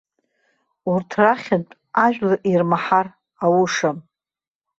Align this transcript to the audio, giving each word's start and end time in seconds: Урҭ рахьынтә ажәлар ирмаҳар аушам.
Урҭ 0.91 1.11
рахьынтә 1.23 1.73
ажәлар 2.05 2.39
ирмаҳар 2.51 3.07
аушам. 3.45 3.97